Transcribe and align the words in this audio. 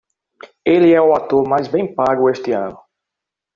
Ele 0.65 0.91
é 0.91 0.99
o 0.99 1.13
ator 1.13 1.47
mais 1.47 1.67
bem 1.67 1.93
pago 1.93 2.27
este 2.27 2.51
ano. 2.53 2.79